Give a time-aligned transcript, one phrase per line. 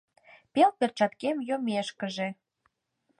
[0.53, 2.27] Пел перчаткем йоммешкыже